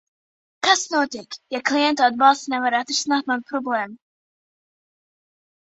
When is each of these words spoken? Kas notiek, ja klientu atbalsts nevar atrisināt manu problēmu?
Kas 0.67 0.85
notiek, 0.93 1.37
ja 1.55 1.61
klientu 1.71 2.07
atbalsts 2.07 2.51
nevar 2.55 2.79
atrisināt 2.81 3.33
manu 3.33 3.47
problēmu? 3.53 3.97